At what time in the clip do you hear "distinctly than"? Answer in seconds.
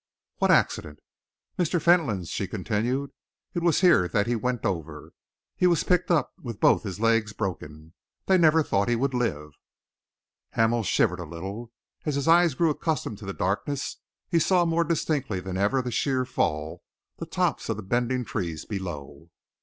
14.83-15.55